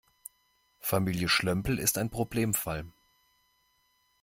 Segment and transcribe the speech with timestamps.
[0.79, 2.87] Familie Schlömpel ist ein Problemfall.